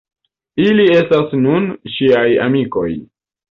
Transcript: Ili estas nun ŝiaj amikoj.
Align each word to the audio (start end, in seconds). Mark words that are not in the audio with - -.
Ili 0.63 0.85
estas 1.01 1.37
nun 1.43 1.69
ŝiaj 1.99 2.25
amikoj. 2.49 2.91